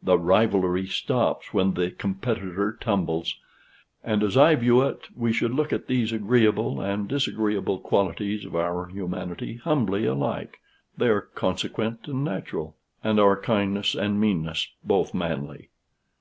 [0.00, 3.34] The rivalry stops when the competitor tumbles;
[4.04, 8.54] and, as I view it, we should look at these agreeable and disagreeable qualities of
[8.54, 10.60] our humanity humbly alike.
[10.96, 15.70] They are consequent and natural, and our kindness and meanness both manly.